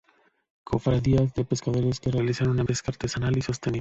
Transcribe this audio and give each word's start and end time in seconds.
cofradías 0.63 1.31
de 1.35 1.45
pescadores 1.45 1.99
que 1.99 2.09
realizan 2.09 2.49
una 2.49 2.65
pesca 2.65 2.89
artesanal 2.89 3.37
y 3.37 3.43
sostenible 3.43 3.69